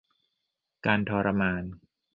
[0.85, 1.63] การทรมาน